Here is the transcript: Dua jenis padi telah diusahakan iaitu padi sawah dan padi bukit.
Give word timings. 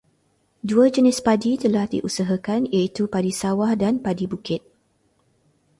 Dua 0.69 0.85
jenis 0.95 1.19
padi 1.27 1.53
telah 1.63 1.85
diusahakan 1.93 2.61
iaitu 2.73 3.03
padi 3.13 3.29
sawah 3.41 3.69
dan 3.81 3.93
padi 4.05 4.25
bukit. 4.33 4.61